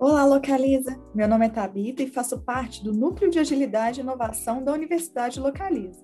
Olá, 0.00 0.24
Localiza! 0.24 0.98
Meu 1.14 1.28
nome 1.28 1.44
é 1.44 1.50
Tabita 1.50 2.02
e 2.02 2.08
faço 2.08 2.40
parte 2.40 2.82
do 2.82 2.90
Núcleo 2.90 3.30
de 3.30 3.38
Agilidade 3.38 4.00
e 4.00 4.02
Inovação 4.02 4.64
da 4.64 4.72
Universidade 4.72 5.38
Localiza. 5.38 6.02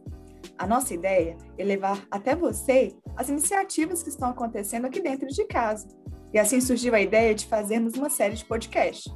A 0.58 0.66
nossa 0.66 0.92
ideia 0.92 1.34
é 1.56 1.64
levar 1.64 2.06
até 2.10 2.36
você 2.36 2.94
as 3.16 3.30
iniciativas 3.30 4.02
que 4.02 4.10
estão 4.10 4.28
acontecendo 4.28 4.84
aqui 4.84 5.00
dentro 5.00 5.26
de 5.28 5.42
casa. 5.46 5.88
E 6.30 6.38
assim 6.38 6.60
surgiu 6.60 6.94
a 6.94 7.00
ideia 7.00 7.34
de 7.34 7.46
fazermos 7.46 7.94
uma 7.94 8.10
série 8.10 8.34
de 8.34 8.44
podcast. 8.44 9.10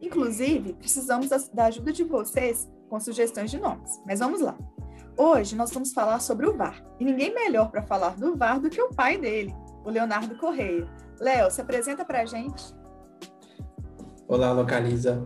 Inclusive, 0.00 0.72
precisamos 0.72 1.28
da 1.52 1.66
ajuda 1.66 1.92
de 1.92 2.02
vocês 2.02 2.66
com 2.88 2.98
sugestões 2.98 3.50
de 3.50 3.60
nomes. 3.60 4.00
Mas 4.06 4.20
vamos 4.20 4.40
lá. 4.40 4.56
Hoje 5.18 5.54
nós 5.54 5.70
vamos 5.70 5.92
falar 5.92 6.20
sobre 6.20 6.46
o 6.46 6.56
VAR. 6.56 6.82
E 6.98 7.04
ninguém 7.04 7.34
melhor 7.34 7.70
para 7.70 7.82
falar 7.82 8.16
do 8.16 8.34
VAR 8.34 8.58
do 8.58 8.70
que 8.70 8.80
o 8.80 8.88
pai 8.88 9.18
dele, 9.18 9.54
o 9.84 9.90
Leonardo 9.90 10.38
Correia. 10.38 10.88
Léo, 11.20 11.50
se 11.50 11.60
apresenta 11.60 12.06
para 12.06 12.22
a 12.22 12.24
gente. 12.24 12.74
Olá, 14.34 14.50
Localiza. 14.50 15.24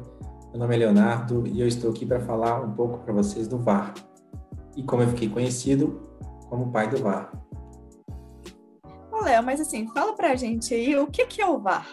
Meu 0.51 0.61
nome 0.61 0.75
é 0.75 0.79
Leonardo 0.80 1.47
e 1.47 1.59
eu 1.59 1.67
estou 1.67 1.93
aqui 1.93 2.05
para 2.05 2.21
falar 2.21 2.61
um 2.61 2.73
pouco 2.73 2.98
para 2.98 3.11
vocês 3.15 3.48
do 3.48 3.57
VAR 3.57 3.95
e 4.77 4.83
como 4.83 5.03
eu 5.03 5.09
fiquei 5.09 5.31
conhecido 5.31 5.98
como 6.51 6.71
pai 6.71 6.91
do 6.91 6.98
VAR. 6.98 7.33
Ô, 9.11 9.25
Léo, 9.25 9.43
mas 9.43 9.62
assim, 9.62 9.89
fala 9.95 10.12
para 10.12 10.33
a 10.33 10.37
gente 10.37 10.75
aí 10.75 10.95
o 10.95 11.07
que, 11.07 11.25
que 11.25 11.41
é 11.41 11.47
o 11.47 11.59
VAR? 11.59 11.89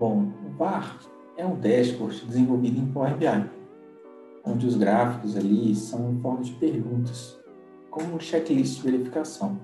Bom, 0.00 0.32
o 0.46 0.56
VAR 0.56 0.98
é 1.36 1.44
um 1.44 1.60
dashboard 1.60 2.24
desenvolvido 2.24 2.80
em 2.80 2.86
Power 2.86 3.14
BI, 3.14 3.50
onde 4.46 4.66
os 4.66 4.76
gráficos 4.76 5.36
ali 5.36 5.74
são 5.74 6.10
em 6.10 6.18
forma 6.20 6.40
de 6.40 6.52
perguntas, 6.52 7.38
como 7.90 8.14
um 8.14 8.18
checklist 8.18 8.76
de 8.76 8.90
verificação, 8.90 9.60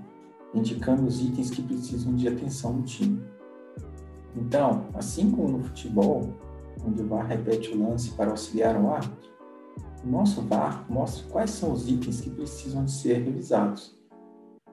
indicando 0.52 1.06
os 1.06 1.22
itens 1.22 1.48
que 1.48 1.62
precisam 1.62 2.14
de 2.14 2.28
atenção 2.28 2.76
do 2.76 2.82
time. 2.82 3.32
Então, 4.36 4.86
assim 4.94 5.30
como 5.30 5.58
no 5.58 5.64
futebol, 5.64 6.34
onde 6.84 7.02
o 7.02 7.06
VAR 7.06 7.26
repete 7.26 7.70
o 7.70 7.88
lance 7.88 8.10
para 8.10 8.30
auxiliar 8.30 8.80
o 8.80 8.90
árbitro, 8.90 9.32
o 10.04 10.08
nosso 10.08 10.42
VAR 10.42 10.84
mostra 10.90 11.26
quais 11.30 11.50
são 11.50 11.72
os 11.72 11.88
itens 11.88 12.20
que 12.20 12.30
precisam 12.30 12.84
de 12.84 12.92
ser 12.92 13.22
revisados 13.22 13.98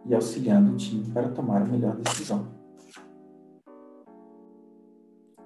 e 0.05 0.15
auxiliando 0.15 0.73
o 0.73 0.75
time 0.75 1.09
para 1.11 1.29
tomar 1.29 1.61
a 1.61 1.65
melhor 1.65 1.95
decisão. 1.95 2.47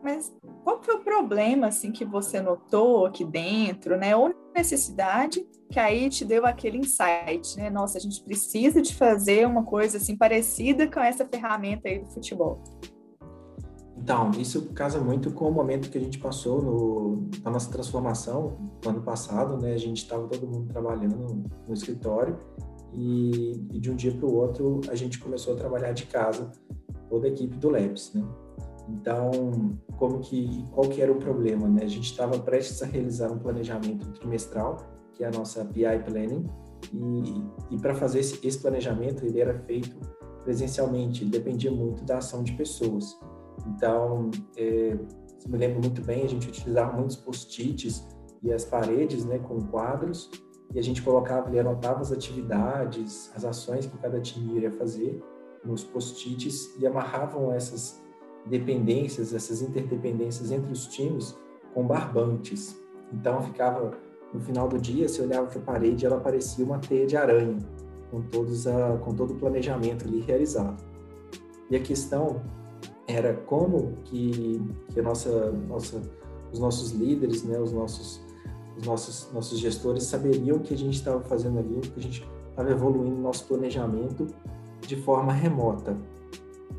Mas 0.02 0.32
qual 0.64 0.82
foi 0.82 0.96
o 0.96 1.04
problema 1.04 1.68
assim 1.68 1.92
que 1.92 2.06
você 2.06 2.40
notou 2.40 3.08
aqui 3.08 3.26
dentro, 3.26 3.98
né? 3.98 4.16
Ou 4.16 4.34
necessidade 4.56 5.46
que 5.70 5.80
aí 5.80 6.10
te 6.10 6.24
deu 6.24 6.46
aquele 6.46 6.78
insight, 6.78 7.58
né? 7.58 7.70
Nossa, 7.72 7.98
a 7.98 8.02
gente 8.02 8.24
precisa 8.24 8.82
de 8.82 8.96
fazer 8.96 9.48
uma 9.48 9.64
coisa 9.64 9.98
assim 9.98 10.16
parecida 10.16 10.90
com 10.90 11.00
essa 11.00 11.26
ferramenta 11.26 11.90
aí 11.90 12.00
do 12.00 12.06
futebol. 12.06 12.62
Então, 14.06 14.30
isso 14.38 14.72
casa 14.76 15.00
muito 15.00 15.32
com 15.32 15.50
o 15.50 15.52
momento 15.52 15.90
que 15.90 15.98
a 15.98 16.02
gente 16.02 16.20
passou 16.20 16.62
no, 16.62 17.28
na 17.44 17.50
nossa 17.50 17.72
transformação 17.72 18.56
no 18.84 18.92
ano 18.92 19.02
passado, 19.02 19.58
né? 19.58 19.74
A 19.74 19.80
gente 19.80 19.98
estava 19.98 20.28
todo 20.28 20.46
mundo 20.46 20.68
trabalhando 20.72 21.44
no 21.68 21.74
escritório 21.74 22.38
e, 22.94 23.54
e 23.74 23.80
de 23.80 23.90
um 23.90 23.96
dia 23.96 24.14
para 24.14 24.28
o 24.28 24.36
outro 24.36 24.80
a 24.92 24.96
gente 24.96 25.18
começou 25.18 25.56
a 25.56 25.58
trabalhar 25.58 25.92
de 25.92 26.06
casa, 26.06 26.52
toda 27.10 27.26
a 27.26 27.32
equipe 27.32 27.58
do 27.58 27.68
Labs, 27.68 28.14
né? 28.14 28.24
Então, 28.88 29.32
como 29.98 30.20
que, 30.20 30.64
qual 30.72 30.88
que 30.88 31.02
era 31.02 31.12
o 31.12 31.16
problema, 31.16 31.68
né? 31.68 31.86
A 31.86 31.88
gente 31.88 32.06
estava 32.06 32.38
prestes 32.38 32.84
a 32.84 32.86
realizar 32.86 33.32
um 33.32 33.40
planejamento 33.40 34.08
trimestral, 34.12 34.78
que 35.16 35.24
é 35.24 35.28
a 35.30 35.32
nossa 35.32 35.66
PI 35.66 36.04
Planning, 36.06 36.48
e, 36.94 37.74
e 37.74 37.80
para 37.80 37.96
fazer 37.96 38.20
esse, 38.20 38.46
esse 38.46 38.60
planejamento 38.60 39.26
ele 39.26 39.42
era 39.42 39.58
feito 39.62 39.98
presencialmente, 40.44 41.26
dependia 41.26 41.72
muito 41.72 42.04
da 42.04 42.20
ação 42.20 42.44
de 42.44 42.52
pessoas. 42.52 43.18
Então, 43.68 44.30
é, 44.58 44.98
se 45.40 45.50
me 45.50 45.58
lembro 45.58 45.80
muito 45.82 46.02
bem, 46.02 46.24
a 46.24 46.28
gente 46.28 46.48
utilizava 46.48 46.94
muitos 46.94 47.16
post-its 47.16 48.08
e 48.42 48.52
as 48.52 48.66
paredes, 48.66 49.26
né, 49.26 49.40
com 49.40 49.60
quadros, 49.68 50.30
e 50.74 50.80
a 50.80 50.82
gente 50.82 51.02
colocava 51.02 51.54
e 51.56 51.60
anotava 51.60 52.02
as 52.02 52.12
atividades, 52.12 53.32
as 53.36 53.46
ações 53.46 53.86
que 53.86 53.98
cada 53.98 54.20
time 54.20 54.58
iria 54.58 54.72
fazer 54.72 55.24
nos 55.64 55.84
post-its 55.84 56.76
e 56.80 56.86
amarravam 56.86 57.52
essas 57.52 58.02
dependências, 58.46 59.34
essas 59.34 59.62
interdependências 59.62 60.52
entre 60.52 60.72
os 60.72 60.88
times 60.88 61.36
com 61.74 61.86
barbantes. 61.86 62.80
Então 63.12 63.42
ficava 63.42 63.98
no 64.34 64.40
final 64.40 64.68
do 64.68 64.78
dia, 64.78 65.08
se 65.08 65.22
olhava 65.22 65.48
para 65.48 65.60
a 65.60 65.64
parede, 65.64 66.06
ela 66.06 66.20
parecia 66.20 66.64
uma 66.64 66.78
teia 66.78 67.06
de 67.06 67.16
aranha, 67.16 67.58
com 68.12 68.22
todos 68.22 68.68
a, 68.68 68.98
com 68.98 69.14
todo 69.14 69.34
o 69.34 69.36
planejamento 69.36 70.06
ali 70.06 70.20
realizado. 70.20 70.84
E 71.70 71.76
a 71.76 71.80
questão 71.80 72.42
era 73.08 73.34
como 73.34 73.98
que, 74.06 74.62
que 74.90 75.02
nossa, 75.02 75.52
nossa, 75.52 76.02
os 76.52 76.60
nossos 76.60 76.92
líderes, 76.92 77.44
né, 77.44 77.60
os 77.60 77.72
nossos, 77.72 78.22
os 78.78 78.86
nossos, 78.86 79.32
nossos 79.32 79.60
gestores 79.60 80.04
saberiam 80.04 80.60
que 80.60 80.74
a 80.74 80.78
gente 80.78 80.96
estava 80.96 81.22
fazendo 81.22 81.60
ali, 81.60 81.82
que 81.82 82.00
a 82.00 82.04
gente 82.04 82.28
estava 82.50 82.72
evoluindo 82.72 83.16
nosso 83.18 83.46
planejamento 83.46 84.28
de 84.82 84.96
forma 84.96 85.32
remota. 85.32 85.98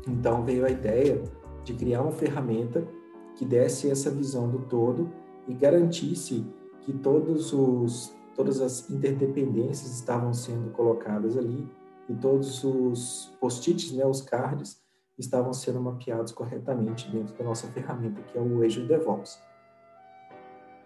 Então 0.07 0.43
veio 0.43 0.65
a 0.65 0.69
ideia 0.69 1.21
de 1.63 1.73
criar 1.73 2.01
uma 2.01 2.11
ferramenta 2.11 2.87
que 3.35 3.45
desse 3.45 3.89
essa 3.89 4.09
visão 4.09 4.49
do 4.49 4.59
todo 4.59 5.09
e 5.47 5.53
garantisse 5.53 6.45
que 6.81 6.93
todos 6.93 7.53
os, 7.53 8.13
todas 8.35 8.61
as 8.61 8.89
interdependências 8.89 9.93
estavam 9.93 10.33
sendo 10.33 10.71
colocadas 10.71 11.37
ali 11.37 11.67
e 12.09 12.13
todos 12.15 12.63
os 12.63 13.35
post-its, 13.39 13.91
né, 13.91 14.05
os 14.05 14.21
cards, 14.21 14.81
estavam 15.17 15.53
sendo 15.53 15.81
mapeados 15.81 16.31
corretamente 16.31 17.09
dentro 17.09 17.33
da 17.35 17.43
nossa 17.43 17.67
ferramenta, 17.67 18.21
que 18.21 18.37
é 18.37 18.41
o 18.41 18.63
Azure 18.63 18.87
DevOps. 18.87 19.41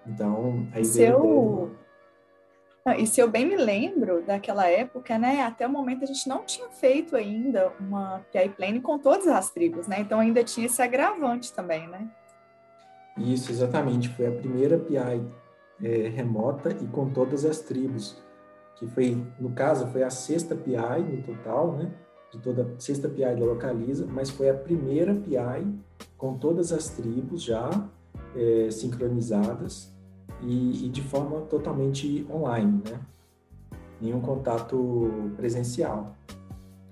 Então, 0.08 0.68
aí 0.74 0.86
se 0.86 1.03
eu... 1.03 1.72
E 2.97 3.06
se 3.06 3.22
eu 3.22 3.30
bem 3.30 3.46
me 3.46 3.56
lembro 3.56 4.24
daquela 4.24 4.68
época, 4.68 5.16
né, 5.19 5.44
até 5.44 5.68
o 5.68 5.69
momento 5.69 6.03
a 6.03 6.08
gente 6.08 6.28
não 6.28 6.44
tinha 6.44 6.68
feito 6.69 7.16
ainda 7.16 7.72
uma 7.80 8.25
PI 8.31 8.50
Plane 8.50 8.81
com 8.81 8.97
todas 8.97 9.28
as 9.28 9.52
tribos, 9.52 9.88
né? 9.88 10.00
Então 10.00 10.19
ainda 10.19 10.44
tinha 10.44 10.66
esse 10.66 10.81
agravante 10.81 11.53
também, 11.53 11.88
né? 11.88 12.09
Isso, 13.16 13.52
exatamente. 13.52 14.09
Foi 14.09 14.25
a 14.25 14.31
primeira 14.31 14.80
PI 14.80 15.24
é, 15.84 16.09
remota 16.09 16.72
e 16.72 16.88
com 16.88 17.08
todas 17.12 17.46
as 17.46 17.59
tribos, 17.59 18.19
que 18.75 18.88
foi, 18.88 19.24
no 19.40 19.52
caso, 19.52 19.88
foi 19.92 20.02
a 20.02 20.09
sexta 20.09 20.56
PI 20.56 21.03
no 21.03 21.22
total, 21.22 21.74
né? 21.74 21.92
De 22.31 22.40
toda 22.40 22.64
a 22.64 22.80
sexta 22.80 23.09
PI 23.09 23.36
da 23.36 23.46
Localiza, 23.46 24.06
mas 24.06 24.30
foi 24.30 24.50
a 24.50 24.53
primeira 24.53 25.14
PI 25.14 25.68
com 26.18 26.38
todas 26.38 26.72
as 26.72 26.90
tribos 26.90 27.44
já 27.44 27.69
é, 28.36 28.72
sincronizadas 28.72 29.94
e, 30.42 30.86
e, 30.86 30.90
de 30.90 31.02
forma 31.02 31.42
totalmente 31.42 32.25
online, 32.31 32.81
né? 32.90 33.00
Nenhum 34.00 34.22
contato 34.22 35.31
presencial. 35.36 36.16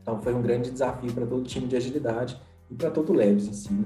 Então 0.02 0.22
foi 0.22 0.34
um 0.34 0.42
grande 0.42 0.70
desafio 0.70 1.12
para 1.14 1.26
todo 1.26 1.42
o 1.42 1.44
time 1.44 1.68
de 1.68 1.76
agilidade 1.76 2.40
e 2.70 2.76
para 2.76 2.92
todo 2.92 3.12
o 3.12 3.16
Leves 3.16 3.48
em 3.48 3.54
si. 3.54 3.74
Né? 3.74 3.86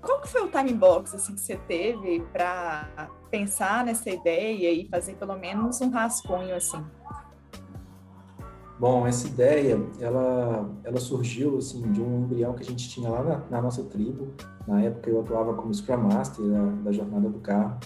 Qual 0.00 0.20
que 0.20 0.28
foi 0.28 0.42
o 0.42 0.50
time 0.50 0.72
box 0.72 1.14
assim, 1.14 1.34
que 1.34 1.40
você 1.40 1.56
teve 1.56 2.20
para 2.32 3.08
pensar 3.30 3.84
nessa 3.84 4.10
ideia 4.10 4.72
e 4.72 4.88
fazer 4.88 5.14
pelo 5.14 5.36
menos 5.38 5.80
um 5.80 5.90
rascunho 5.90 6.54
assim? 6.54 6.84
Bom, 8.78 9.06
essa 9.06 9.28
ideia, 9.28 9.80
ela, 10.00 10.68
ela 10.82 10.98
surgiu, 10.98 11.58
assim, 11.58 11.80
de 11.92 12.02
um 12.02 12.24
embrião 12.24 12.54
que 12.54 12.62
a 12.62 12.66
gente 12.66 12.88
tinha 12.88 13.08
lá 13.08 13.22
na, 13.22 13.42
na 13.48 13.62
nossa 13.62 13.84
tribo. 13.84 14.28
Na 14.66 14.82
época 14.82 15.10
eu 15.10 15.20
atuava 15.20 15.54
como 15.54 15.72
Scrum 15.72 15.98
Master 15.98 16.44
da, 16.44 16.64
da 16.84 16.92
Jornada 16.92 17.28
do 17.28 17.38
Carro. 17.38 17.78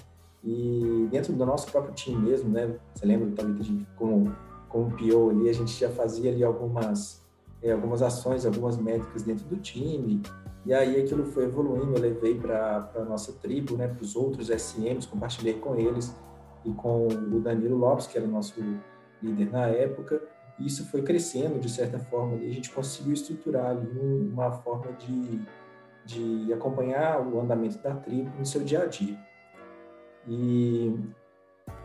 E 0.42 1.06
dentro 1.10 1.34
do 1.34 1.44
nosso 1.44 1.70
próprio 1.70 1.92
time 1.92 2.16
mesmo, 2.30 2.48
né? 2.48 2.74
Você 2.94 3.04
lembra 3.04 3.30
também 3.32 3.54
que 3.56 3.60
a 3.60 3.64
gente, 3.64 3.86
como, 3.96 4.34
como 4.68 4.90
PO 4.92 5.30
ali, 5.30 5.50
a 5.50 5.52
gente 5.52 5.78
já 5.78 5.90
fazia 5.90 6.30
ali 6.30 6.42
algumas, 6.42 7.22
é, 7.62 7.72
algumas 7.72 8.00
ações, 8.00 8.46
algumas 8.46 8.78
métricas 8.78 9.22
dentro 9.22 9.44
do 9.44 9.56
time. 9.56 10.22
E 10.64 10.72
aí 10.72 11.02
aquilo 11.02 11.24
foi 11.26 11.44
evoluindo, 11.44 11.96
eu 11.96 12.00
levei 12.00 12.34
para 12.34 12.90
a 12.96 13.04
nossa 13.04 13.32
tribo, 13.34 13.76
né? 13.76 13.88
Para 13.88 14.02
os 14.02 14.16
outros 14.16 14.48
SMs, 14.48 15.06
compartilhei 15.06 15.54
com 15.54 15.76
eles 15.76 16.16
e 16.64 16.72
com 16.72 17.08
o 17.08 17.40
Danilo 17.40 17.76
Lopes, 17.76 18.06
que 18.06 18.16
era 18.16 18.26
o 18.26 18.30
nosso 18.30 18.54
líder 19.22 19.50
na 19.50 19.66
época 19.66 20.22
isso 20.58 20.86
foi 20.86 21.02
crescendo 21.02 21.58
de 21.58 21.70
certa 21.70 21.98
forma 21.98 22.36
e 22.36 22.50
a 22.50 22.52
gente 22.52 22.70
conseguiu 22.70 23.12
estruturar 23.12 23.76
uma 23.76 24.50
forma 24.50 24.92
de, 24.92 25.40
de 26.04 26.52
acompanhar 26.52 27.20
o 27.26 27.40
andamento 27.40 27.78
da 27.78 27.94
tribo 27.94 28.30
no 28.38 28.44
seu 28.44 28.62
dia 28.62 28.82
a 28.82 28.86
dia. 28.86 29.18
E 30.26 30.94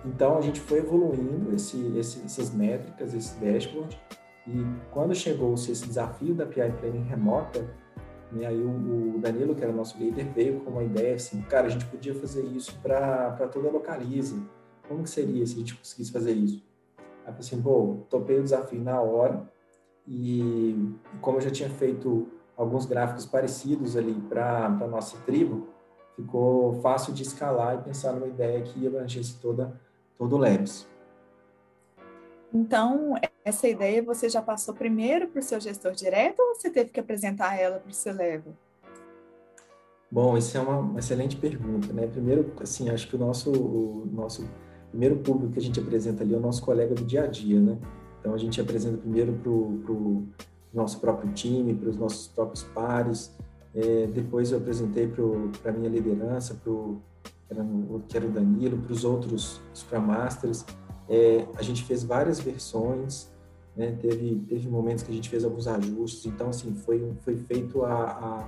então 0.06 0.38
a 0.38 0.42
gente 0.42 0.60
foi 0.60 0.80
evoluindo 0.80 1.54
esse, 1.54 1.98
esse, 1.98 2.24
essas 2.24 2.54
métricas, 2.54 3.14
esse 3.14 3.40
dashboard, 3.40 3.98
e 4.48 4.66
quando 4.92 5.16
chegou-se 5.16 5.72
esse 5.72 5.88
desafio 5.88 6.36
da 6.36 6.46
PI 6.46 6.74
Planning 6.80 7.04
remota, 7.04 7.66
né, 8.32 8.46
aí 8.46 8.62
o, 8.62 9.16
o, 9.16 9.20
Danilo, 9.20 9.56
que 9.56 9.64
era 9.64 9.72
nosso 9.72 9.98
líder, 9.98 10.26
veio 10.34 10.60
com 10.62 10.72
uma 10.72 10.84
ideia 10.84 11.16
assim, 11.16 11.42
cara, 11.44 11.68
a 11.68 11.70
gente 11.70 11.86
podia 11.86 12.14
fazer 12.14 12.44
isso 12.44 12.78
para 12.82 13.32
toda 13.52 13.70
a 13.70 13.72
localiza. 13.72 14.42
Como 14.88 15.04
que 15.04 15.10
seria 15.10 15.46
se 15.46 15.56
a 15.56 15.60
gente 15.60 15.76
conseguisse 15.76 16.12
fazer 16.12 16.34
isso? 16.34 16.64
Aí 17.26 17.34
assim, 17.38 17.62
pô, 17.62 17.98
topei 18.10 18.40
o 18.40 18.44
desafio 18.44 18.82
na 18.82 19.02
hora 19.02 19.50
e 20.08 20.96
como 21.22 21.38
eu 21.38 21.42
já 21.42 21.52
tinha 21.52 21.70
feito 21.70 22.28
alguns 22.58 22.86
gráficos 22.86 23.26
parecidos 23.26 23.96
ali 23.96 24.14
para 24.30 24.66
a 24.66 24.88
nossa 24.88 25.18
tribo, 25.20 25.70
ficou 26.16 26.74
fácil 26.82 27.14
de 27.14 27.24
escalar 27.24 27.76
e 27.76 27.84
pensar 27.84 28.14
numa 28.14 28.28
ideia 28.28 28.62
que 28.62 28.86
abrangesse 28.86 29.40
toda, 29.40 29.80
todo 30.18 30.36
o 30.36 30.40
Labs. 30.40 30.88
Então, 32.54 33.16
essa 33.44 33.68
ideia 33.68 34.04
você 34.04 34.30
já 34.30 34.42
passou 34.42 34.76
primeiro 34.76 35.28
para 35.28 35.40
o 35.40 35.44
seu 35.44 35.60
gestor 35.60 35.94
direto 35.94 36.40
ou 36.40 36.54
você 36.54 36.70
teve 36.70 36.92
que 36.92 37.00
apresentar 37.00 37.60
ela 37.60 37.80
para 37.80 37.90
o 37.90 37.94
seu 37.94 38.14
level? 38.14 38.54
Bom, 40.12 40.38
isso 40.38 40.56
é 40.56 40.60
uma 40.62 41.00
excelente 41.00 41.36
pergunta, 41.36 41.92
né? 41.92 42.06
Primeiro, 42.06 42.54
assim, 42.62 42.92
acho 42.92 43.08
que 43.08 43.16
o 43.16 43.20
nosso, 43.20 43.52
o 43.52 44.06
nosso 44.14 44.48
primeiro 44.94 45.18
público 45.18 45.54
que 45.54 45.60
a 45.60 45.62
gente 45.62 45.80
apresenta 45.80 46.24
ali 46.24 46.36
é 46.36 46.38
o 46.38 46.40
nosso 46.40 46.62
colega 46.62 46.94
do 46.94 47.04
dia 47.04 47.24
a 47.24 47.28
dia, 47.28 47.60
né? 47.60 47.80
Então, 48.20 48.34
a 48.34 48.38
gente 48.38 48.62
apresenta 48.62 48.98
primeiro 48.98 49.34
para 49.34 49.52
o 49.52 50.28
nosso 50.72 51.00
próprio 51.00 51.34
time, 51.34 51.74
para 51.74 51.90
os 51.90 51.98
nossos 51.98 52.28
próprios 52.28 52.64
pares, 52.64 53.36
é, 53.74 54.06
depois 54.08 54.52
eu 54.52 54.60
apresentei 54.60 55.08
para 55.08 55.72
a 55.72 55.74
minha 55.74 55.90
liderança, 55.90 56.54
pro, 56.64 57.02
que 58.08 58.16
era 58.18 58.26
o 58.26 58.30
Danilo, 58.30 58.78
para 58.78 58.94
os 58.94 59.04
outros 59.04 59.60
Scrum 59.76 60.02
Masters, 60.02 60.64
é, 61.10 61.48
a 61.56 61.64
gente 61.64 61.84
fez 61.84 62.04
várias 62.04 62.40
versões, 62.40 63.32
né? 63.76 63.98
teve, 64.00 64.44
teve 64.48 64.70
momentos 64.70 65.04
que 65.04 65.12
a 65.12 65.16
gente 65.16 65.28
fez 65.28 65.44
alguns 65.44 65.68
ajustes, 65.68 66.26
então, 66.28 66.50
assim, 66.50 66.74
foi, 66.76 67.14
foi 67.22 67.36
feito 67.36 67.84
a, 67.84 67.94
a, 67.94 68.48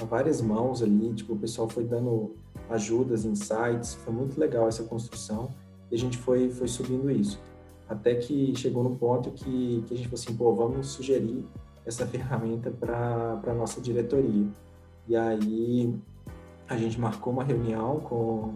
a 0.00 0.04
várias 0.04 0.40
mãos 0.40 0.82
ali, 0.82 1.12
tipo, 1.14 1.34
o 1.34 1.38
pessoal 1.38 1.68
foi 1.68 1.84
dando 1.84 2.34
ajudas, 2.68 3.24
insights, 3.24 3.94
foi 3.94 4.12
muito 4.12 4.38
legal 4.38 4.68
essa 4.68 4.84
construção, 4.84 5.48
e 5.90 5.94
a 5.94 5.98
gente 5.98 6.18
foi, 6.18 6.50
foi 6.50 6.68
subindo 6.68 7.10
isso. 7.10 7.40
Até 7.88 8.16
que 8.16 8.54
chegou 8.56 8.82
no 8.82 8.96
ponto 8.96 9.30
que, 9.30 9.84
que 9.86 9.94
a 9.94 9.96
gente 9.96 10.08
falou 10.08 10.22
assim, 10.22 10.36
pô, 10.36 10.54
vamos 10.54 10.88
sugerir 10.88 11.44
essa 11.84 12.04
ferramenta 12.06 12.70
para 12.70 13.40
a 13.46 13.54
nossa 13.54 13.80
diretoria. 13.80 14.46
E 15.06 15.14
aí 15.14 15.94
a 16.68 16.76
gente 16.76 16.98
marcou 16.98 17.32
uma 17.32 17.44
reunião 17.44 18.00
com, 18.00 18.54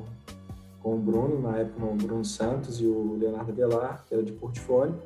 com 0.83 0.97
o 0.97 0.99
Bruno, 0.99 1.41
na 1.41 1.59
época 1.59 1.87
o 1.87 1.95
Bruno 1.95 2.25
Santos 2.25 2.81
e 2.81 2.87
o 2.87 3.17
Leonardo 3.17 3.53
Velar, 3.53 4.05
que 4.07 4.15
era 4.15 4.23
de 4.23 4.33
portfólio, 4.33 4.97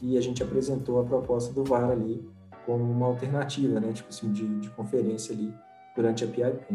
e 0.00 0.16
a 0.16 0.20
gente 0.20 0.42
apresentou 0.42 1.00
a 1.00 1.04
proposta 1.04 1.52
do 1.52 1.64
VAR 1.64 1.90
ali 1.90 2.24
como 2.64 2.84
uma 2.84 3.06
alternativa, 3.06 3.80
né, 3.80 3.92
tipo 3.92 4.08
assim, 4.08 4.30
de, 4.30 4.46
de 4.60 4.70
conferência 4.70 5.34
ali 5.34 5.52
durante 5.94 6.24
a 6.24 6.26
PIP. 6.26 6.66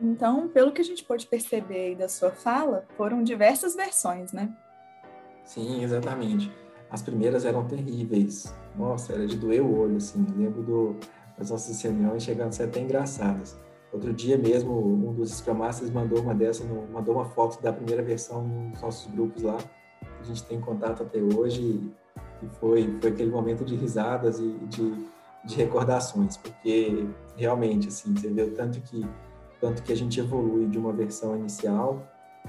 Então, 0.00 0.48
pelo 0.48 0.72
que 0.72 0.80
a 0.80 0.84
gente 0.84 1.04
pode 1.04 1.26
perceber 1.26 1.78
aí 1.78 1.94
da 1.94 2.08
sua 2.08 2.30
fala, 2.30 2.84
foram 2.96 3.22
diversas 3.22 3.74
versões, 3.74 4.32
né? 4.32 4.52
Sim, 5.44 5.82
exatamente. 5.82 6.52
As 6.90 7.02
primeiras 7.02 7.44
eram 7.44 7.66
terríveis. 7.66 8.54
Nossa, 8.76 9.12
era 9.12 9.26
de 9.26 9.36
doer 9.36 9.62
o 9.62 9.78
olho, 9.78 9.96
assim. 9.96 10.26
lembro 10.36 10.62
do, 10.62 10.96
das 11.38 11.50
nossas 11.50 11.80
reuniões 11.80 12.22
chegando 12.22 12.48
a 12.48 12.52
ser 12.52 12.64
até 12.64 12.80
engraçadas. 12.80 13.58
Outro 13.92 14.12
dia 14.12 14.36
mesmo, 14.36 14.76
um 14.76 15.12
dos 15.12 15.30
Scrum 15.30 15.54
Masters 15.54 15.90
mandou 15.90 16.20
uma 16.20 16.34
dessa, 16.34 16.64
mandou 16.64 17.14
uma 17.14 17.26
foto 17.26 17.62
da 17.62 17.72
primeira 17.72 18.02
versão 18.02 18.46
nos 18.46 18.80
nossos 18.82 19.12
grupos 19.12 19.42
lá. 19.42 19.58
A 20.20 20.22
gente 20.24 20.42
tem 20.44 20.60
contato 20.60 21.04
até 21.04 21.20
hoje 21.20 21.92
e 22.42 22.46
foi, 22.58 22.98
foi 23.00 23.10
aquele 23.10 23.30
momento 23.30 23.64
de 23.64 23.76
risadas 23.76 24.40
e 24.40 24.48
de, 24.66 25.06
de 25.44 25.56
recordações, 25.56 26.36
porque 26.36 27.06
realmente, 27.36 27.88
assim, 27.88 28.14
você 28.14 28.28
vê 28.28 28.42
o 28.42 28.52
tanto 28.52 28.80
que, 28.80 29.06
tanto 29.60 29.82
que 29.82 29.92
a 29.92 29.96
gente 29.96 30.18
evolui 30.18 30.66
de 30.66 30.78
uma 30.78 30.92
versão 30.92 31.36
inicial 31.36 32.06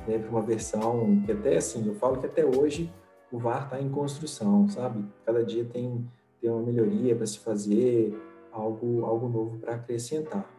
né, 0.07 0.17
para 0.17 0.29
uma 0.29 0.41
versão 0.41 1.21
que 1.25 1.31
até, 1.31 1.57
assim, 1.57 1.85
eu 1.87 1.95
falo 1.95 2.17
que 2.17 2.25
até 2.25 2.45
hoje 2.45 2.91
o 3.31 3.37
VAR 3.37 3.65
está 3.65 3.81
em 3.81 3.89
construção, 3.89 4.67
sabe? 4.69 5.03
Cada 5.25 5.43
dia 5.43 5.65
tem, 5.65 6.05
tem 6.39 6.49
uma 6.49 6.61
melhoria 6.61 7.15
para 7.15 7.25
se 7.25 7.39
fazer, 7.39 8.15
algo, 8.51 9.05
algo 9.05 9.27
novo 9.27 9.57
para 9.57 9.75
acrescentar. 9.75 10.49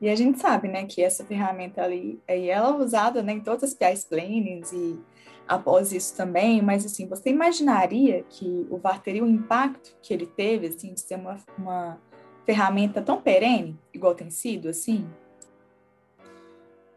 E 0.00 0.08
a 0.08 0.14
gente 0.14 0.38
sabe, 0.38 0.68
né, 0.68 0.84
que 0.84 1.02
essa 1.02 1.24
ferramenta 1.24 1.82
ali, 1.82 2.20
aí 2.28 2.48
ela 2.48 2.68
é 2.68 2.84
usada 2.84 3.22
né, 3.22 3.32
em 3.32 3.40
todas 3.40 3.64
as 3.64 3.74
PIs 3.74 4.04
plannings 4.04 4.70
e 4.72 5.00
após 5.48 5.92
isso 5.92 6.16
também, 6.16 6.60
mas 6.60 6.84
assim, 6.84 7.06
você 7.06 7.30
imaginaria 7.30 8.24
que 8.28 8.66
o 8.70 8.78
VAR 8.78 9.02
teria 9.02 9.24
o 9.24 9.28
impacto 9.28 9.96
que 10.02 10.12
ele 10.12 10.26
teve, 10.26 10.66
assim, 10.66 10.94
de 10.94 11.00
ser 11.00 11.16
uma, 11.16 11.36
uma 11.58 11.98
ferramenta 12.44 13.00
tão 13.00 13.20
perene, 13.20 13.78
igual 13.92 14.14
tem 14.14 14.30
sido, 14.30 14.68
assim? 14.68 15.06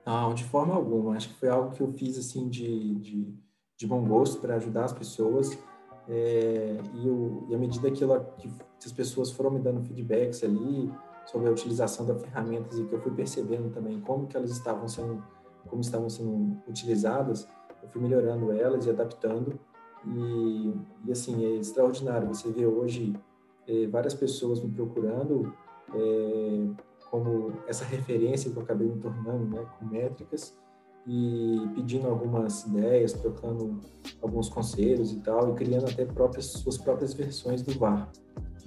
Não, 0.05 0.33
de 0.33 0.43
forma 0.43 0.73
alguma. 0.73 1.15
Acho 1.15 1.29
que 1.29 1.39
foi 1.39 1.49
algo 1.49 1.71
que 1.71 1.81
eu 1.81 1.91
fiz, 1.93 2.17
assim, 2.17 2.49
de, 2.49 2.95
de, 2.95 3.33
de 3.77 3.87
bom 3.87 4.03
gosto 4.03 4.39
para 4.39 4.55
ajudar 4.55 4.85
as 4.85 4.93
pessoas. 4.93 5.57
É, 6.07 6.77
e, 6.95 7.07
eu, 7.07 7.45
e 7.49 7.55
à 7.55 7.57
medida 7.57 7.91
que, 7.91 8.03
ela, 8.03 8.19
que 8.39 8.49
as 8.83 8.91
pessoas 8.91 9.31
foram 9.31 9.51
me 9.51 9.59
dando 9.59 9.83
feedbacks 9.83 10.43
ali, 10.43 10.91
sobre 11.31 11.47
a 11.47 11.51
utilização 11.51 12.05
das 12.05 12.21
ferramentas 12.21 12.79
e 12.79 12.85
que 12.85 12.93
eu 12.93 13.01
fui 13.01 13.11
percebendo 13.11 13.69
também 13.69 13.99
como 14.01 14.25
que 14.25 14.35
elas 14.35 14.49
estavam 14.49 14.87
sendo 14.87 15.23
como 15.67 15.81
estavam 15.81 16.09
sendo 16.09 16.57
utilizadas 16.67 17.47
eu 17.81 17.89
fui 17.89 18.01
melhorando 18.01 18.51
elas 18.51 18.85
e 18.85 18.89
adaptando. 18.89 19.59
E, 20.05 20.73
e 21.05 21.11
assim 21.11 21.45
é 21.45 21.55
extraordinário 21.57 22.27
você 22.29 22.49
vê 22.49 22.65
hoje 22.65 23.13
é, 23.67 23.85
várias 23.87 24.13
pessoas 24.13 24.61
me 24.63 24.71
procurando 24.71 25.53
é, 25.93 26.67
como 27.11 27.51
essa 27.67 27.83
referência 27.83 28.49
que 28.49 28.55
eu 28.55 28.63
acabei 28.63 28.87
me 28.87 28.97
tornando 28.97 29.43
né 29.45 29.65
com 29.77 29.85
métricas 29.85 30.57
e 31.05 31.69
pedindo 31.75 32.07
algumas 32.07 32.65
ideias 32.65 33.11
trocando 33.11 33.81
alguns 34.21 34.47
conselhos 34.47 35.11
e 35.11 35.19
tal 35.19 35.49
e 35.49 35.55
criando 35.55 35.89
até 35.89 36.05
próprias 36.05 36.45
suas 36.45 36.77
próprias 36.77 37.13
versões 37.13 37.61
do 37.61 37.77
VAR 37.77 38.09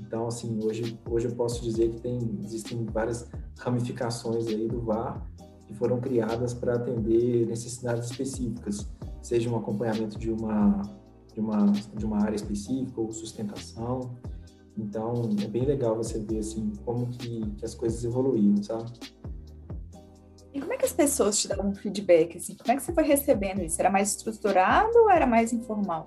então, 0.07 0.27
assim, 0.27 0.59
hoje, 0.63 0.99
hoje 1.09 1.29
eu 1.29 1.35
posso 1.35 1.63
dizer 1.63 1.91
que 1.91 2.01
tem, 2.01 2.19
existem 2.43 2.85
várias 2.85 3.29
ramificações 3.59 4.47
aí 4.47 4.69
do 4.69 4.81
VAR 4.81 5.27
que 5.67 5.75
foram 5.75 6.01
criadas 6.01 6.53
para 6.53 6.75
atender 6.75 7.47
necessidades 7.47 8.11
específicas, 8.11 8.89
seja 9.23 9.49
um 9.49 9.57
acompanhamento 9.57 10.19
de 10.19 10.31
uma, 10.31 10.83
de 11.33 11.41
uma, 11.41 11.67
de 11.95 12.05
uma 12.05 12.23
área 12.23 12.37
específica 12.37 13.01
ou 13.01 13.11
sustentação. 13.13 14.17
Então, 14.77 15.31
é 15.43 15.47
bem 15.47 15.65
legal 15.65 15.97
você 15.97 16.19
ver, 16.19 16.39
assim, 16.39 16.73
como 16.85 17.07
que, 17.07 17.51
que 17.53 17.65
as 17.65 17.75
coisas 17.75 18.05
evoluíram, 18.05 18.63
sabe? 18.63 18.91
E 20.53 20.61
como 20.61 20.73
é 20.73 20.77
que 20.77 20.85
as 20.85 20.93
pessoas 20.93 21.39
te 21.39 21.49
davam 21.49 21.75
feedback, 21.75 22.37
assim? 22.37 22.55
Como 22.57 22.73
é 22.73 22.77
que 22.77 22.83
você 22.83 22.93
foi 22.93 23.05
recebendo 23.05 23.63
isso? 23.63 23.81
Era 23.81 23.91
mais 23.91 24.11
estruturado 24.11 24.99
ou 24.99 25.11
era 25.11 25.27
mais 25.27 25.53
informal? 25.53 26.05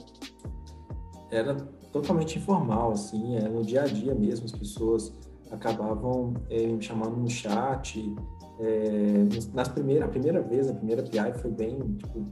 Era 1.32 1.56
totalmente 1.92 2.38
informal, 2.38 2.92
assim, 2.92 3.38
é, 3.38 3.48
no 3.48 3.64
dia 3.64 3.84
a 3.84 3.86
dia 3.86 4.14
mesmo, 4.14 4.46
as 4.46 4.52
pessoas 4.52 5.14
acabavam 5.50 6.34
é, 6.50 6.68
me 6.68 6.82
chamando 6.82 7.18
no 7.18 7.30
chat. 7.30 8.14
É, 8.60 9.26
nas 9.54 9.68
primeira, 9.68 10.06
a 10.06 10.08
primeira 10.08 10.42
vez, 10.42 10.70
a 10.70 10.74
primeira 10.74 11.04
PI 11.04 11.34
foi 11.40 11.52
bem, 11.52 11.78
tipo, 11.98 12.28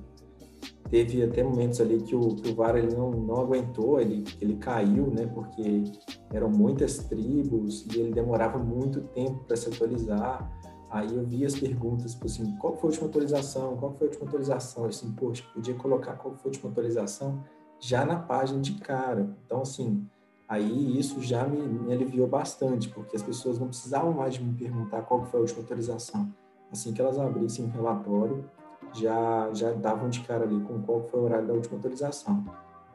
teve 0.93 1.23
até 1.23 1.41
momentos 1.41 1.81
ali 1.81 1.99
que 2.01 2.15
o, 2.15 2.35
que 2.35 2.51
o 2.51 2.55
VAR 2.55 2.75
ele 2.75 2.95
não, 2.95 3.09
não 3.09 3.41
aguentou, 3.41 3.99
ele, 3.99 4.23
ele 4.39 4.57
caiu, 4.57 5.07
né, 5.07 5.25
porque 5.25 5.83
eram 6.31 6.51
muitas 6.51 6.99
tribos 6.99 7.85
e 7.87 7.99
ele 7.99 8.13
demorava 8.13 8.59
muito 8.59 9.01
tempo 9.01 9.43
para 9.45 9.55
se 9.55 9.69
atualizar. 9.69 10.51
Aí 10.91 11.15
eu 11.15 11.25
vi 11.25 11.43
as 11.43 11.59
perguntas, 11.59 12.13
tipo 12.13 12.27
assim, 12.27 12.55
qual 12.57 12.75
foi 12.75 12.89
a 12.89 12.91
última 12.91 13.07
atualização? 13.07 13.75
Qual 13.77 13.91
foi 13.93 14.05
a 14.05 14.09
última 14.11 14.27
atualização? 14.27 14.85
Assim, 14.85 15.11
poxa, 15.13 15.43
podia 15.51 15.73
colocar 15.73 16.13
qual 16.13 16.35
foi 16.35 16.51
a 16.51 16.53
última 16.53 16.69
atualização? 16.69 17.43
já 17.83 18.05
na 18.05 18.15
página 18.15 18.61
de 18.61 18.75
cara. 18.75 19.35
Então, 19.45 19.61
assim, 19.61 20.07
aí 20.47 20.97
isso 20.97 21.21
já 21.21 21.45
me, 21.45 21.61
me 21.61 21.91
aliviou 21.93 22.27
bastante, 22.27 22.87
porque 22.87 23.15
as 23.15 23.21
pessoas 23.21 23.59
não 23.59 23.67
precisavam 23.67 24.13
mais 24.13 24.35
de 24.35 24.43
me 24.43 24.53
perguntar 24.53 25.01
qual 25.01 25.25
foi 25.25 25.39
a 25.39 25.41
última 25.41 25.63
atualização. 25.63 26.33
Assim 26.71 26.93
que 26.93 27.01
elas 27.01 27.19
abrissem 27.19 27.65
o 27.65 27.67
relatório, 27.67 28.49
já, 28.93 29.49
já 29.53 29.71
davam 29.71 30.09
de 30.09 30.21
cara 30.21 30.43
ali 30.43 30.59
com 30.61 30.81
qual 30.81 31.07
foi 31.09 31.19
o 31.19 31.23
horário 31.23 31.47
da 31.47 31.53
última 31.53 31.77
atualização. 31.77 32.45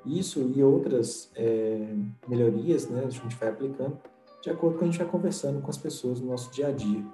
Isso 0.07 0.41
e 0.55 0.63
outras 0.63 1.31
é, 1.35 1.95
melhorias, 2.27 2.89
né, 2.89 3.05
a 3.07 3.11
gente 3.11 3.37
vai 3.37 3.49
aplicando 3.49 3.99
de 4.41 4.51
acordo 4.51 4.79
com 4.79 4.85
a 4.85 4.87
gente 4.87 4.99
vai 4.99 5.07
conversando 5.07 5.61
com 5.61 5.71
as 5.71 5.77
pessoas 5.77 6.21
no 6.21 6.29
nosso 6.29 6.51
dia 6.53 6.69
a 6.69 6.73
dia. 6.73 7.05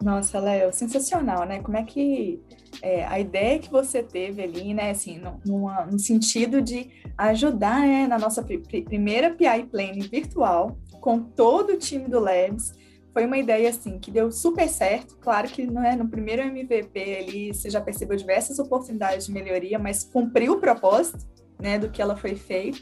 Nossa, 0.00 0.38
Léo, 0.38 0.72
sensacional, 0.72 1.44
né? 1.44 1.60
Como 1.60 1.76
é 1.76 1.82
que 1.82 2.40
é, 2.80 3.04
a 3.04 3.18
ideia 3.18 3.58
que 3.58 3.68
você 3.68 4.00
teve 4.00 4.40
ali, 4.40 4.72
né, 4.72 4.90
assim, 4.90 5.18
no, 5.18 5.40
numa, 5.44 5.84
no 5.86 5.98
sentido 5.98 6.62
de 6.62 6.88
ajudar 7.18 7.80
né, 7.80 8.06
na 8.06 8.16
nossa 8.16 8.40
pr 8.42 8.60
primeira 8.84 9.34
PI 9.34 9.64
Planning 9.64 10.08
virtual, 10.08 10.78
com 11.00 11.18
todo 11.18 11.72
o 11.72 11.76
time 11.76 12.08
do 12.08 12.20
Labs, 12.20 12.72
foi 13.12 13.26
uma 13.26 13.38
ideia, 13.38 13.68
assim, 13.70 13.98
que 13.98 14.10
deu 14.10 14.30
super 14.30 14.68
certo. 14.68 15.16
Claro 15.18 15.48
que 15.48 15.66
não 15.66 15.82
é 15.82 15.96
no 15.96 16.08
primeiro 16.08 16.42
MVP 16.42 17.16
ali, 17.16 17.54
você 17.54 17.70
já 17.70 17.80
percebeu 17.80 18.16
diversas 18.16 18.58
oportunidades 18.58 19.26
de 19.26 19.32
melhoria, 19.32 19.78
mas 19.78 20.04
cumpriu 20.04 20.52
o 20.54 20.60
propósito, 20.60 21.26
né, 21.60 21.76
do 21.78 21.90
que 21.90 22.00
ela 22.00 22.16
foi 22.16 22.36
feita 22.36 22.78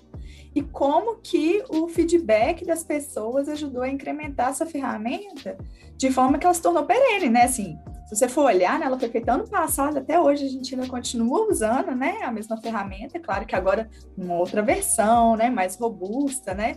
e 0.54 0.62
como 0.62 1.16
que 1.16 1.62
o 1.68 1.88
feedback 1.88 2.64
das 2.64 2.82
pessoas 2.82 3.48
ajudou 3.48 3.82
a 3.82 3.88
incrementar 3.88 4.50
essa 4.50 4.66
ferramenta 4.66 5.56
de 5.96 6.10
forma 6.10 6.38
que 6.38 6.46
ela 6.46 6.54
se 6.54 6.62
tornou 6.62 6.84
perene, 6.84 7.28
né? 7.28 7.44
Assim, 7.44 7.78
Se 8.06 8.14
você 8.14 8.28
for 8.28 8.44
olhar, 8.44 8.78
né, 8.78 8.86
ela 8.86 8.96
foi 8.96 9.08
feita 9.08 9.32
ano 9.32 9.48
passado, 9.48 9.98
até 9.98 10.18
hoje 10.18 10.46
a 10.46 10.48
gente 10.48 10.72
ainda 10.72 10.86
continua 10.86 11.50
usando, 11.50 11.90
né, 11.90 12.18
a 12.22 12.30
mesma 12.30 12.56
ferramenta, 12.56 13.18
é 13.18 13.20
claro 13.20 13.44
que 13.44 13.56
agora 13.56 13.90
uma 14.16 14.34
outra 14.34 14.62
versão, 14.62 15.36
né, 15.36 15.50
mais 15.50 15.76
robusta, 15.76 16.54
né, 16.54 16.76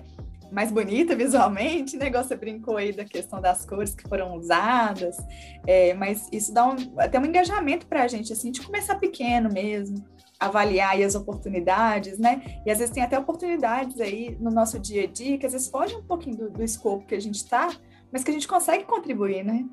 mais 0.51 0.71
bonita 0.71 1.15
visualmente, 1.15 1.97
né, 1.97 2.11
brincou 2.39 2.77
aí 2.77 2.91
da 2.91 3.05
questão 3.05 3.39
das 3.39 3.65
cores 3.65 3.93
que 3.93 4.07
foram 4.07 4.35
usadas, 4.35 5.17
é, 5.65 5.93
mas 5.93 6.27
isso 6.31 6.53
dá 6.53 6.67
um, 6.67 6.75
até 6.97 7.19
um 7.19 7.25
engajamento 7.25 7.87
para 7.87 8.03
a 8.03 8.07
gente, 8.07 8.33
assim, 8.33 8.51
de 8.51 8.61
começar 8.61 8.95
pequeno 8.95 9.49
mesmo, 9.51 10.03
avaliar 10.39 10.99
as 11.01 11.15
oportunidades, 11.15 12.17
né, 12.17 12.61
e 12.65 12.71
às 12.71 12.79
vezes 12.79 12.93
tem 12.93 13.03
até 13.03 13.17
oportunidades 13.17 13.99
aí 13.99 14.37
no 14.39 14.49
nosso 14.49 14.79
dia 14.79 15.03
a 15.03 15.07
dia, 15.07 15.37
que 15.37 15.45
às 15.45 15.53
vezes 15.53 15.69
foge 15.69 15.95
um 15.95 16.03
pouquinho 16.03 16.37
do, 16.37 16.49
do 16.49 16.63
escopo 16.63 17.05
que 17.05 17.15
a 17.15 17.21
gente 17.21 17.35
está, 17.35 17.69
mas 18.11 18.23
que 18.23 18.31
a 18.31 18.33
gente 18.33 18.47
consegue 18.47 18.85
contribuir, 18.85 19.43
né? 19.43 19.65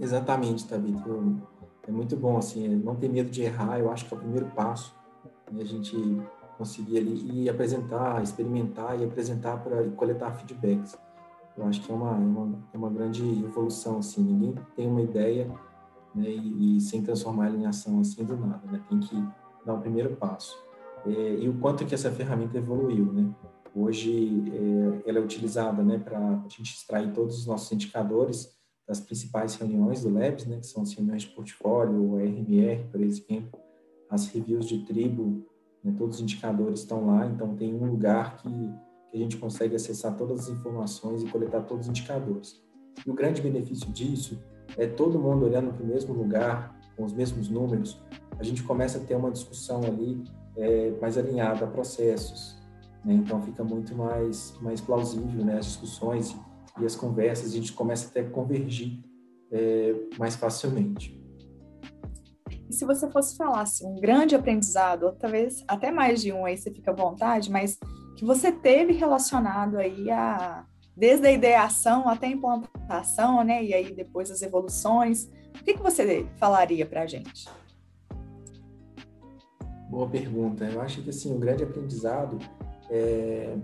Exatamente, 0.00 0.66
Tabita. 0.66 1.10
É 1.86 1.90
muito 1.90 2.16
bom, 2.16 2.36
assim, 2.36 2.68
não 2.68 2.94
ter 2.94 3.08
medo 3.08 3.30
de 3.30 3.42
errar, 3.42 3.78
eu 3.78 3.90
acho 3.90 4.04
que 4.04 4.14
é 4.14 4.16
o 4.16 4.20
primeiro 4.20 4.46
passo. 4.50 4.94
Né? 5.50 5.62
A 5.62 5.64
gente 5.64 5.96
conseguir 6.58 6.98
ali 6.98 7.44
e 7.44 7.48
apresentar, 7.48 8.20
experimentar 8.22 9.00
e 9.00 9.04
apresentar 9.04 9.62
para 9.62 9.88
coletar 9.90 10.32
feedbacks. 10.32 10.98
Eu 11.56 11.64
acho 11.66 11.80
que 11.80 11.90
é 11.90 11.94
uma, 11.94 12.12
uma, 12.12 12.58
é 12.74 12.76
uma 12.76 12.90
grande 12.90 13.22
evolução, 13.44 13.98
assim, 13.98 14.22
ninguém 14.22 14.54
tem 14.76 14.88
uma 14.88 15.00
ideia 15.00 15.46
né, 16.14 16.28
e, 16.28 16.76
e, 16.76 16.80
sem 16.80 17.02
transformar 17.02 17.46
ela 17.46 17.56
em 17.56 17.66
ação 17.66 18.00
assim 18.00 18.24
do 18.24 18.36
nada, 18.36 18.60
né? 18.70 18.80
Tem 18.88 18.98
que 18.98 19.16
dar 19.64 19.74
o 19.74 19.80
primeiro 19.80 20.16
passo. 20.16 20.56
É, 21.06 21.34
e 21.34 21.48
o 21.48 21.58
quanto 21.58 21.86
que 21.86 21.94
essa 21.94 22.10
ferramenta 22.10 22.58
evoluiu, 22.58 23.12
né? 23.12 23.32
Hoje 23.74 24.42
é, 24.52 25.08
ela 25.08 25.18
é 25.18 25.22
utilizada, 25.22 25.82
né, 25.82 25.98
para 25.98 26.18
a 26.18 26.48
gente 26.48 26.74
extrair 26.74 27.12
todos 27.12 27.38
os 27.38 27.46
nossos 27.46 27.70
indicadores 27.70 28.56
das 28.86 29.00
principais 29.00 29.54
reuniões 29.56 30.02
do 30.02 30.10
Labs, 30.10 30.46
né, 30.46 30.58
que 30.58 30.66
são 30.66 30.82
as 30.82 30.92
reuniões 30.92 31.22
de 31.22 31.28
portfólio, 31.28 31.94
o 31.94 32.16
RMR, 32.16 32.84
por 32.90 33.00
exemplo, 33.00 33.60
as 34.10 34.26
reviews 34.28 34.66
de 34.66 34.84
tribo, 34.86 35.46
né, 35.82 35.94
todos 35.96 36.16
os 36.16 36.22
indicadores 36.22 36.80
estão 36.80 37.06
lá, 37.06 37.26
então 37.26 37.54
tem 37.54 37.74
um 37.74 37.84
lugar 37.84 38.36
que, 38.36 38.48
que 38.48 39.16
a 39.16 39.18
gente 39.18 39.36
consegue 39.36 39.76
acessar 39.76 40.16
todas 40.16 40.40
as 40.40 40.48
informações 40.48 41.22
e 41.22 41.26
coletar 41.28 41.62
todos 41.62 41.86
os 41.86 41.90
indicadores. 41.90 42.60
E 43.06 43.10
o 43.10 43.14
grande 43.14 43.40
benefício 43.40 43.90
disso 43.90 44.38
é 44.76 44.86
todo 44.86 45.18
mundo 45.18 45.46
olhando 45.46 45.72
para 45.72 45.82
o 45.82 45.86
mesmo 45.86 46.12
lugar, 46.12 46.76
com 46.96 47.04
os 47.04 47.12
mesmos 47.12 47.48
números, 47.48 48.02
a 48.38 48.42
gente 48.42 48.62
começa 48.62 48.98
a 48.98 49.00
ter 49.00 49.14
uma 49.14 49.30
discussão 49.30 49.82
ali 49.84 50.22
é, 50.56 50.90
mais 51.00 51.16
alinhada 51.16 51.64
a 51.64 51.68
processos, 51.68 52.56
né? 53.04 53.14
então 53.14 53.40
fica 53.42 53.62
muito 53.62 53.94
mais, 53.94 54.54
mais 54.60 54.80
plausível 54.80 55.44
né, 55.44 55.58
as 55.58 55.66
discussões 55.66 56.36
e 56.80 56.84
as 56.84 56.94
conversas, 56.94 57.52
a 57.52 57.54
gente 57.54 57.72
começa 57.72 58.08
até 58.08 58.20
a 58.20 58.30
convergir 58.30 59.00
é, 59.50 59.94
mais 60.18 60.36
facilmente. 60.36 61.18
E 62.68 62.74
se 62.74 62.84
você 62.84 63.10
fosse 63.10 63.36
falar 63.36 63.62
assim, 63.62 63.86
um 63.86 63.98
grande 63.98 64.34
aprendizado, 64.34 65.04
ou 65.04 65.12
talvez 65.12 65.64
até 65.66 65.90
mais 65.90 66.20
de 66.20 66.32
um 66.32 66.44
aí 66.44 66.56
você 66.56 66.70
fica 66.70 66.90
à 66.90 66.94
vontade, 66.94 67.50
mas 67.50 67.78
que 68.16 68.24
você 68.24 68.52
teve 68.52 68.92
relacionado 68.92 69.78
aí 69.78 70.10
a 70.10 70.66
desde 70.94 71.28
a 71.28 71.30
ideação 71.30 72.08
até 72.08 72.26
a 72.26 72.30
implantação, 72.30 73.44
né? 73.44 73.62
E 73.62 73.72
aí 73.72 73.94
depois 73.94 74.32
as 74.32 74.42
evoluções, 74.42 75.30
o 75.60 75.64
que, 75.64 75.74
que 75.74 75.82
você 75.82 76.26
falaria 76.36 76.84
para 76.84 77.02
a 77.02 77.06
gente? 77.06 77.48
Boa 79.88 80.08
pergunta. 80.08 80.64
Eu 80.64 80.80
acho 80.80 81.00
que 81.02 81.10
assim, 81.10 81.32
um 81.32 81.38
grande 81.38 81.62
aprendizado 81.62 82.36
é 82.90 83.56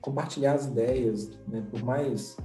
compartilhar 0.00 0.54
as 0.54 0.66
ideias, 0.66 1.30
né? 1.46 1.64
Por 1.70 1.82
mais 1.82 2.36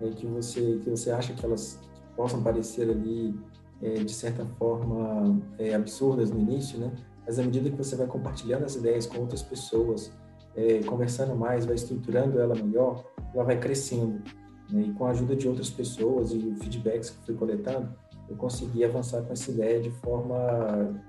é, 0.00 0.08
que 0.10 0.26
você 0.26 0.78
que 0.82 0.88
você 0.88 1.10
acha 1.10 1.34
que 1.34 1.44
elas 1.44 1.80
possam 2.16 2.40
parecer 2.42 2.88
ali 2.88 3.36
de 3.80 4.12
certa 4.12 4.44
forma 4.44 5.40
é, 5.58 5.74
absurdas 5.74 6.30
no 6.30 6.40
início, 6.40 6.78
né? 6.78 6.92
Mas 7.24 7.38
à 7.38 7.42
medida 7.42 7.70
que 7.70 7.76
você 7.76 7.94
vai 7.94 8.06
compartilhando 8.06 8.64
as 8.64 8.74
ideias 8.74 9.06
com 9.06 9.20
outras 9.20 9.42
pessoas, 9.42 10.12
é, 10.56 10.80
conversando 10.82 11.36
mais, 11.36 11.66
vai 11.66 11.74
estruturando 11.74 12.40
ela 12.40 12.54
melhor, 12.54 13.04
ela 13.34 13.44
vai 13.44 13.60
crescendo. 13.60 14.22
Né? 14.70 14.82
E 14.82 14.92
com 14.94 15.06
a 15.06 15.10
ajuda 15.10 15.36
de 15.36 15.46
outras 15.46 15.70
pessoas 15.70 16.32
e 16.32 16.54
feedbacks 16.56 17.10
que 17.10 17.26
fui 17.26 17.34
coletando, 17.34 17.94
eu 18.28 18.36
consegui 18.36 18.84
avançar 18.84 19.22
com 19.22 19.32
essa 19.32 19.50
ideia 19.50 19.80
de 19.80 19.90
forma 19.90 21.00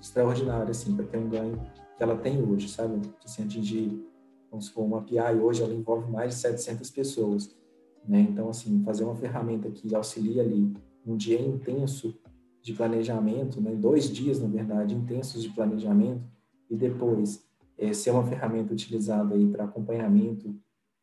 extraordinária, 0.00 0.70
assim, 0.70 0.94
para 0.94 1.06
ter 1.06 1.18
um 1.18 1.28
ganho 1.28 1.58
que 1.96 2.02
ela 2.02 2.16
tem 2.16 2.42
hoje, 2.42 2.68
sabe? 2.68 3.00
Assim, 3.24 3.44
atingir, 3.44 4.04
vamos 4.50 4.66
supor, 4.66 4.84
uma 4.84 5.02
PI 5.02 5.36
hoje, 5.40 5.62
ela 5.62 5.72
envolve 5.72 6.10
mais 6.10 6.34
de 6.34 6.40
700 6.40 6.90
pessoas. 6.90 7.56
Né? 8.06 8.20
Então, 8.20 8.48
assim, 8.48 8.82
fazer 8.84 9.04
uma 9.04 9.16
ferramenta 9.16 9.70
que 9.70 9.94
auxilia 9.94 10.42
ali 10.42 10.72
um 11.06 11.16
dia 11.16 11.40
intenso 11.40 12.14
de 12.62 12.72
planejamento, 12.72 13.60
né? 13.60 13.74
dois 13.74 14.10
dias, 14.10 14.40
na 14.40 14.48
verdade, 14.48 14.94
intensos 14.94 15.42
de 15.42 15.48
planejamento, 15.50 16.22
e 16.68 16.76
depois 16.76 17.44
é, 17.78 17.92
ser 17.92 18.10
uma 18.10 18.26
ferramenta 18.26 18.72
utilizada 18.72 19.34
para 19.52 19.64
acompanhamento 19.64 20.54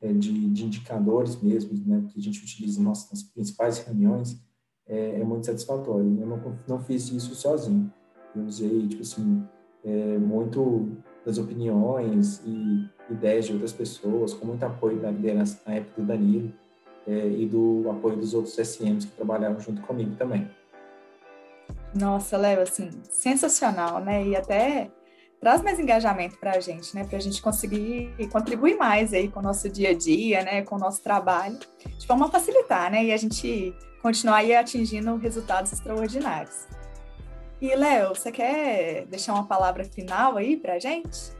é, 0.01 0.13
de, 0.13 0.49
de, 0.49 0.65
indicadores 0.65 1.41
mesmo, 1.41 1.71
né? 1.87 2.05
que 2.09 2.19
a 2.19 2.21
gente 2.21 2.43
utiliza 2.43 2.81
nas, 2.81 3.09
nas 3.09 3.23
principais 3.23 3.79
reuniões, 3.79 4.39
é, 4.87 5.21
é, 5.21 5.23
muito 5.23 5.45
satisfatório. 5.45 6.19
Eu 6.19 6.27
não, 6.27 6.59
não 6.67 6.79
fiz 6.79 7.09
isso 7.11 7.33
sozinho. 7.33 7.91
Eu 8.35 8.43
usei, 8.43 8.87
tipo 8.87 9.01
assim, 9.01 9.43
é, 9.83 10.17
muito 10.17 10.91
das 11.25 11.37
opiniões 11.39 12.41
e 12.45 12.87
ideias 13.09 13.45
de 13.45 13.53
outras 13.53 13.73
pessoas, 13.73 14.33
com 14.33 14.45
muito 14.45 14.63
apoio 14.63 14.99
da 14.99 15.09
liderança 15.09 15.59
na 15.65 15.75
época 15.75 16.01
do 16.01 16.07
Danilo, 16.07 16.53
é, 17.07 17.27
e 17.27 17.45
do 17.45 17.89
apoio 17.89 18.17
dos 18.17 18.33
outros 18.33 18.55
SMs 18.57 19.05
que 19.05 19.11
trabalharam 19.13 19.59
junto 19.59 19.81
comigo 19.81 20.15
também. 20.15 20.49
Nossa, 21.93 22.37
Léo, 22.37 22.61
assim, 22.61 22.89
sensacional, 23.09 23.99
né? 23.99 24.25
E 24.25 24.35
até 24.35 24.91
traz 25.39 25.61
mais 25.61 25.79
engajamento 25.79 26.37
para 26.37 26.51
a 26.51 26.59
gente, 26.59 26.93
né? 26.95 27.05
Para 27.05 27.17
a 27.17 27.21
gente 27.21 27.41
conseguir 27.41 28.13
contribuir 28.31 28.75
mais 28.77 29.13
aí 29.13 29.29
com 29.29 29.39
o 29.39 29.43
nosso 29.43 29.69
dia 29.69 29.91
a 29.91 29.93
dia, 29.93 30.43
né? 30.43 30.61
Com 30.63 30.75
o 30.75 30.79
nosso 30.79 31.01
trabalho, 31.01 31.57
de 31.97 32.05
forma 32.05 32.25
a 32.25 32.29
facilitar, 32.29 32.91
né? 32.91 33.05
E 33.05 33.13
a 33.13 33.17
gente 33.17 33.73
continuar 34.01 34.37
aí 34.37 34.55
atingindo 34.55 35.15
resultados 35.15 35.71
extraordinários. 35.71 36.67
E, 37.61 37.73
Léo, 37.73 38.09
você 38.09 38.31
quer 38.31 39.05
deixar 39.05 39.33
uma 39.33 39.45
palavra 39.45 39.85
final 39.85 40.35
aí 40.35 40.57
para 40.57 40.73
a 40.73 40.79
gente? 40.79 41.31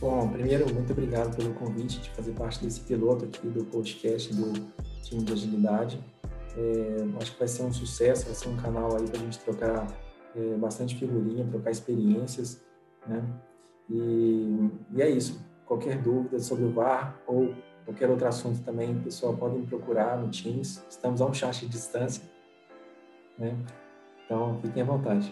Bom, 0.00 0.30
primeiro, 0.30 0.72
muito 0.72 0.92
obrigado 0.92 1.36
pelo 1.36 1.52
convite 1.52 2.00
de 2.00 2.08
fazer 2.12 2.32
parte 2.32 2.64
desse 2.64 2.80
piloto 2.80 3.26
aqui 3.26 3.46
do 3.48 3.66
podcast 3.66 4.34
do 4.34 4.54
time 5.02 5.22
de 5.22 5.32
agilidade. 5.34 6.02
É, 6.56 7.20
acho 7.20 7.32
que 7.32 7.38
vai 7.38 7.46
ser 7.46 7.64
um 7.64 7.72
sucesso, 7.72 8.24
vai 8.24 8.34
ser 8.34 8.48
um 8.48 8.56
canal 8.56 8.96
aí 8.96 9.06
para 9.06 9.20
a 9.20 9.22
gente 9.22 9.38
trocar 9.40 9.86
é, 10.34 10.56
bastante 10.56 10.96
figurinha, 10.96 11.46
trocar 11.50 11.70
experiências, 11.70 12.62
né? 13.06 13.22
E, 13.90 14.70
e, 14.90 15.02
é 15.02 15.10
isso. 15.10 15.38
Qualquer 15.66 16.00
dúvida 16.00 16.38
sobre 16.38 16.64
o 16.64 16.72
VAR 16.72 17.20
ou 17.26 17.54
qualquer 17.84 18.08
outro 18.08 18.26
assunto 18.26 18.62
também, 18.62 18.98
pessoal, 19.02 19.36
podem 19.36 19.66
procurar 19.66 20.16
no 20.16 20.30
Teams. 20.30 20.82
Estamos 20.88 21.20
a 21.20 21.26
um 21.26 21.34
chat 21.34 21.60
de 21.60 21.68
distância, 21.68 22.24
né? 23.38 23.54
Então, 24.24 24.58
fiquem 24.62 24.82
à 24.82 24.86
vontade. 24.86 25.30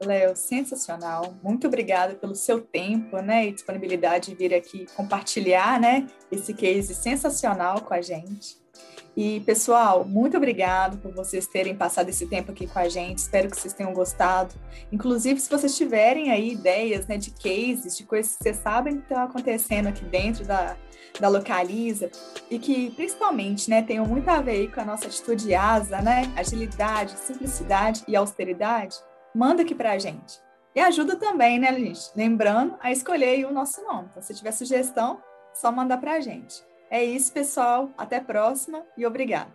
Léo, 0.00 0.36
sensacional. 0.36 1.34
Muito 1.42 1.66
obrigada 1.66 2.14
pelo 2.14 2.34
seu 2.34 2.60
tempo, 2.60 3.18
né, 3.20 3.46
e 3.46 3.52
disponibilidade 3.52 4.30
de 4.30 4.36
vir 4.36 4.54
aqui 4.54 4.86
compartilhar, 4.94 5.80
né, 5.80 6.06
esse 6.30 6.52
case 6.52 6.94
sensacional 6.94 7.80
com 7.80 7.94
a 7.94 8.00
gente. 8.00 8.56
E 9.16 9.40
pessoal, 9.40 10.04
muito 10.04 10.36
obrigado 10.36 10.98
por 10.98 11.10
vocês 11.14 11.46
terem 11.46 11.74
passado 11.74 12.10
esse 12.10 12.26
tempo 12.26 12.52
aqui 12.52 12.66
com 12.66 12.78
a 12.78 12.86
gente. 12.86 13.18
Espero 13.18 13.48
que 13.48 13.58
vocês 13.58 13.72
tenham 13.72 13.94
gostado. 13.94 14.54
Inclusive, 14.92 15.40
se 15.40 15.48
vocês 15.48 15.74
tiverem 15.74 16.30
aí 16.30 16.52
ideias, 16.52 17.06
né, 17.06 17.16
de 17.16 17.30
cases, 17.30 17.96
de 17.96 18.04
coisas 18.04 18.36
que 18.36 18.42
vocês 18.42 18.56
sabem 18.58 18.98
que 18.98 19.02
estão 19.04 19.24
acontecendo 19.24 19.86
aqui 19.86 20.04
dentro 20.04 20.44
da 20.44 20.76
da 21.20 21.28
Localiza 21.28 22.10
e 22.50 22.58
que 22.58 22.90
principalmente, 22.90 23.70
né, 23.70 23.82
tenham 23.82 24.06
muito 24.06 24.28
a 24.28 24.40
ver 24.40 24.70
com 24.72 24.80
a 24.80 24.84
nossa 24.84 25.06
atitude 25.06 25.54
asa, 25.54 26.00
né, 26.00 26.32
agilidade, 26.36 27.18
simplicidade 27.18 28.02
e 28.06 28.14
austeridade 28.14 28.96
manda 29.36 29.62
aqui 29.62 29.74
para 29.74 29.92
a 29.92 29.98
gente. 29.98 30.40
E 30.74 30.80
ajuda 30.80 31.14
também, 31.16 31.58
né, 31.58 31.72
gente? 31.74 32.10
Lembrando 32.16 32.76
a 32.80 32.90
escolher 32.90 33.44
o 33.46 33.52
nosso 33.52 33.82
nome. 33.84 34.08
Então, 34.10 34.22
se 34.22 34.34
tiver 34.34 34.52
sugestão, 34.52 35.22
só 35.54 35.70
mandar 35.70 35.98
para 35.98 36.14
a 36.14 36.20
gente. 36.20 36.64
É 36.90 37.04
isso, 37.04 37.32
pessoal. 37.32 37.90
Até 37.98 38.16
a 38.16 38.24
próxima 38.24 38.82
e 38.96 39.06
obrigada. 39.06 39.52